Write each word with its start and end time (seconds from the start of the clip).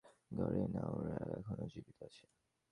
ধরেই 0.31 0.67
নাও 0.67 0.91
ওরা 0.97 1.17
এখনো 1.37 1.65
জীবিত 1.67 1.99
আছে। 2.03 2.25